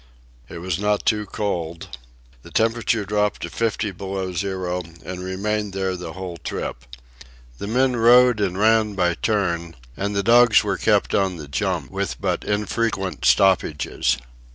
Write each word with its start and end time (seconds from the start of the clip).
It 0.49 0.57
was 0.57 0.79
not 0.79 1.05
too 1.05 1.27
cold. 1.27 1.99
The 2.41 2.49
temperature 2.49 3.05
dropped 3.05 3.43
to 3.43 3.51
fifty 3.51 3.91
below 3.91 4.33
zero 4.33 4.81
and 5.05 5.21
remained 5.23 5.73
there 5.73 5.95
the 5.95 6.13
whole 6.13 6.37
trip. 6.37 6.85
The 7.59 7.67
men 7.67 7.95
rode 7.95 8.39
and 8.39 8.57
ran 8.57 8.95
by 8.95 9.13
turn, 9.13 9.75
and 9.95 10.15
the 10.15 10.23
dogs 10.23 10.63
were 10.63 10.77
kept 10.79 11.13
on 11.13 11.35
the 11.35 11.47
jump, 11.47 11.91
with 11.91 12.19
but 12.19 12.43
infrequent 12.43 13.25
stoppages. 13.25 14.17